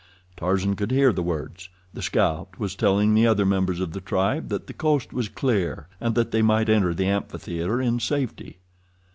[0.35, 1.69] Tarzan could hear the words.
[1.93, 5.87] The scout was telling the other members of the tribe that the coast was clear
[5.99, 8.57] and that they might enter the amphitheater in safety.